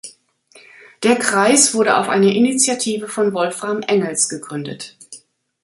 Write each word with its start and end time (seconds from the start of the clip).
Der 1.03 1.15
Kreis 1.15 1.75
wurde 1.75 1.95
auf 1.95 2.09
eine 2.09 2.35
Initiative 2.35 3.07
von 3.07 3.35
Wolfram 3.35 3.81
Engels 3.83 4.29
gegründet. 4.29 4.97